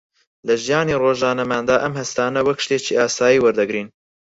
لە 0.47 0.55
ژیانی 0.63 0.99
ڕۆژانەماندا 1.03 1.75
ئەم 1.83 1.93
هەستانە 2.01 2.39
وەک 2.47 2.59
شتێکی 2.65 2.97
ئاسایی 2.99 3.43
وەردەگرین 3.43 3.87